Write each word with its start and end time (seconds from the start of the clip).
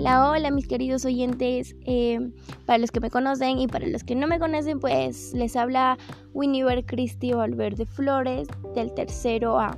Hola, 0.00 0.30
hola 0.30 0.50
mis 0.50 0.66
queridos 0.66 1.04
oyentes, 1.04 1.76
eh, 1.84 2.32
para 2.64 2.78
los 2.78 2.90
que 2.90 3.00
me 3.00 3.10
conocen 3.10 3.58
y 3.58 3.68
para 3.68 3.86
los 3.86 4.02
que 4.02 4.14
no 4.14 4.26
me 4.26 4.38
conocen, 4.38 4.80
pues 4.80 5.34
les 5.34 5.56
habla 5.56 5.98
Winiver 6.32 6.86
Cristi 6.86 7.34
Valverde 7.34 7.84
Flores 7.84 8.48
del 8.74 8.94
tercero 8.94 9.60
A. 9.60 9.76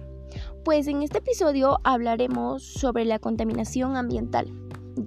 Pues 0.64 0.86
en 0.86 1.02
este 1.02 1.18
episodio 1.18 1.80
hablaremos 1.82 2.62
sobre 2.62 3.04
la 3.04 3.18
contaminación 3.18 3.96
ambiental. 3.96 4.46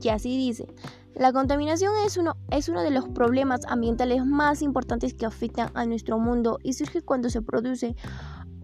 Y 0.01 0.09
así 0.09 0.35
dice, 0.35 0.67
la 1.13 1.31
contaminación 1.31 1.93
es 2.05 2.17
uno, 2.17 2.35
es 2.51 2.67
uno 2.67 2.81
de 2.81 2.91
los 2.91 3.07
problemas 3.07 3.61
ambientales 3.69 4.25
más 4.25 4.61
importantes 4.61 5.13
que 5.13 5.25
afectan 5.25 5.71
a 5.75 5.85
nuestro 5.85 6.19
mundo 6.19 6.59
y 6.61 6.73
surge 6.73 7.01
cuando 7.01 7.29
se 7.29 7.41
produce 7.41 7.95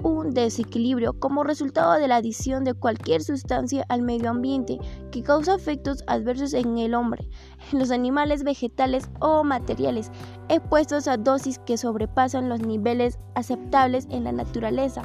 un 0.04 0.32
desequilibrio 0.32 1.14
como 1.14 1.44
resultado 1.44 1.94
de 1.94 2.08
la 2.08 2.18
adición 2.18 2.64
de 2.64 2.74
cualquier 2.74 3.24
sustancia 3.24 3.86
al 3.90 4.02
medio 4.02 4.30
ambiente 4.30 4.80
que 5.12 5.24
causa 5.24 5.56
efectos 5.56 6.04
adversos 6.08 6.54
en 6.54 6.78
el 6.78 6.94
hombre, 6.94 7.28
en 7.72 7.80
los 7.80 7.92
animales 7.92 8.44
vegetales 8.44 9.10
o 9.20 9.44
materiales, 9.44 10.12
expuestos 10.50 11.08
a 11.08 11.18
dosis 11.18 11.60
que 11.60 11.78
sobrepasan 11.78 12.50
los 12.50 12.62
niveles 12.62 13.20
aceptables 13.36 14.08
en 14.10 14.24
la 14.24 14.32
naturaleza. 14.32 15.04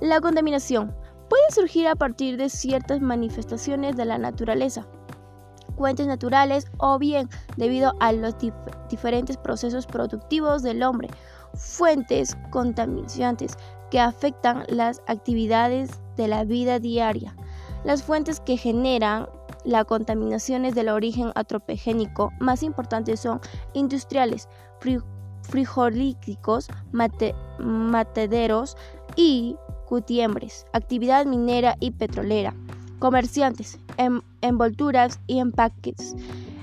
La 0.00 0.20
contaminación 0.20 0.94
puede 1.28 1.50
surgir 1.50 1.86
a 1.86 1.94
partir 1.94 2.36
de 2.36 2.48
ciertas 2.48 3.00
manifestaciones 3.00 3.96
de 3.96 4.04
la 4.04 4.18
naturaleza, 4.18 4.86
fuentes 5.80 6.06
naturales 6.06 6.66
o 6.76 6.98
bien 6.98 7.30
debido 7.56 7.94
a 8.00 8.12
los 8.12 8.34
diferentes 8.90 9.38
procesos 9.38 9.86
productivos 9.86 10.62
del 10.62 10.82
hombre, 10.82 11.08
fuentes 11.54 12.36
contaminantes 12.50 13.56
que 13.90 13.98
afectan 13.98 14.64
las 14.68 15.00
actividades 15.06 16.02
de 16.18 16.28
la 16.28 16.44
vida 16.44 16.80
diaria. 16.80 17.34
Las 17.82 18.02
fuentes 18.02 18.40
que 18.40 18.58
generan 18.58 19.26
la 19.64 19.86
contaminación 19.86 20.64
del 20.64 20.90
origen 20.90 21.32
antropogénico 21.34 22.30
más 22.40 22.62
importantes 22.62 23.20
son 23.20 23.40
industriales, 23.72 24.50
frijolíticos, 25.40 26.68
matederos 27.58 28.76
y 29.16 29.56
cutiembres, 29.86 30.66
actividad 30.74 31.24
minera 31.24 31.74
y 31.80 31.92
petrolera, 31.92 32.54
comerciantes, 33.00 33.80
envolturas 34.42 35.18
y 35.26 35.40
empaques, 35.40 36.14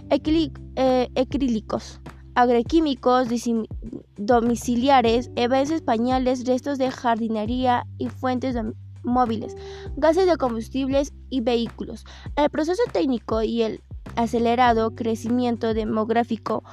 eh, 0.09 1.09
acrílicos, 1.17 1.99
agroquímicos, 2.35 3.27
domiciliares, 4.15 5.29
eventos 5.35 5.71
españoles, 5.71 6.45
restos 6.45 6.77
de 6.77 6.91
jardinería 6.91 7.85
y 7.97 8.07
fuentes 8.07 8.55
móviles, 9.03 9.55
gases 9.97 10.27
de 10.27 10.37
combustibles 10.37 11.13
y 11.29 11.41
vehículos. 11.41 12.05
El 12.35 12.49
proceso 12.49 12.83
técnico 12.93 13.41
y 13.41 13.63
el 13.63 13.81
acelerado 14.15 14.95
crecimiento 14.95 15.73
demográfico 15.73 16.63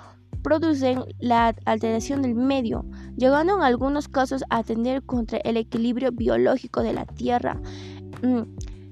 producen 0.42 1.04
la 1.18 1.54
alteración 1.64 2.20
del 2.22 2.34
medio, 2.34 2.84
llegando 3.16 3.56
en 3.56 3.62
algunos 3.62 4.08
casos 4.08 4.44
a 4.50 4.62
tender 4.62 5.02
contra 5.02 5.38
el 5.38 5.56
equilibrio 5.56 6.12
biológico 6.12 6.82
de 6.82 6.92
la 6.92 7.06
Tierra. 7.06 7.58
Mm, 8.22 8.42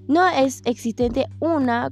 no 0.08 0.28
es 0.28 0.62
existente 0.64 1.27
una 1.41 1.91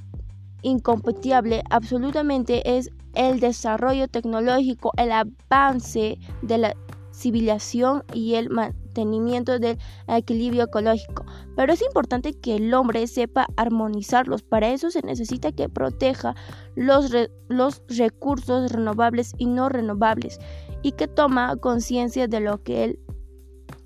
incompatible, 0.62 1.62
absolutamente 1.70 2.76
es 2.76 2.90
el 3.14 3.40
desarrollo 3.40 4.08
tecnológico, 4.08 4.92
el 4.96 5.12
avance 5.12 6.18
de 6.42 6.58
la 6.58 6.76
civilización 7.12 8.04
y 8.14 8.34
el 8.34 8.50
mantenimiento 8.50 9.58
del 9.58 9.78
equilibrio 10.08 10.64
ecológico. 10.64 11.24
Pero 11.56 11.72
es 11.72 11.82
importante 11.82 12.32
que 12.32 12.56
el 12.56 12.72
hombre 12.72 13.06
sepa 13.06 13.46
armonizarlos. 13.56 14.42
Para 14.42 14.70
eso 14.70 14.90
se 14.90 15.02
necesita 15.02 15.52
que 15.52 15.68
proteja 15.68 16.34
los, 16.76 17.10
los 17.48 17.82
recursos 17.88 18.72
renovables 18.72 19.34
y 19.38 19.46
no 19.46 19.68
renovables 19.68 20.38
y 20.82 20.92
que 20.92 21.08
toma 21.08 21.56
conciencia 21.56 22.26
de 22.26 22.40
lo 22.40 22.62
que 22.62 22.84
el 22.84 22.98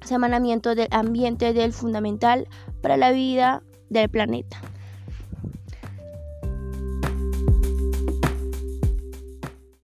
semanamiento 0.05 0.75
del 0.75 0.89
ambiente 0.91 1.53
es 1.65 1.77
fundamental 1.77 2.47
para 2.83 2.97
la 2.97 3.11
vida 3.11 3.62
del 3.89 4.09
planeta. 4.09 4.61